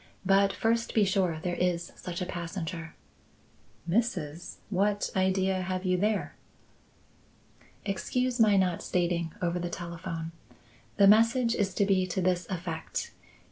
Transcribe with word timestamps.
But 0.25 0.51
first 0.51 0.95
be 0.95 1.05
sure 1.05 1.39
there 1.43 1.53
is 1.53 1.91
such 1.95 2.23
a 2.23 2.25
passenger." 2.25 2.95
"Mrs.! 3.87 4.55
What 4.71 5.11
idea 5.15 5.61
have 5.61 5.85
you 5.85 5.95
there?" 5.95 6.33
"Excuse 7.85 8.39
my 8.39 8.57
not 8.57 8.81
stating 8.81 9.31
over 9.43 9.59
the 9.59 9.69
telephone. 9.69 10.31
The 10.97 11.05
message 11.07 11.53
is 11.53 11.75
to 11.75 11.85
be 11.85 12.07
to 12.07 12.19
this 12.19 12.47
effect. 12.49 13.11